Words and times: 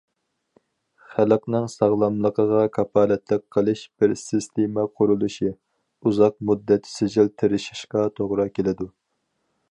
خەلقنىڭ 1.15 1.65
ساغلاملىقىغا 1.71 2.61
كاپالەتلىك 2.77 3.43
قىلىش 3.57 3.83
بىر 4.03 4.15
سىستېما 4.21 4.85
قۇرۇلۇشى، 5.01 5.51
ئۇزاق 6.01 6.35
مۇددەت 6.51 6.89
سىجىل 6.93 7.31
تىرىشىشقا 7.43 8.07
توغرا 8.21 8.47
كېلىدۇ. 8.57 8.89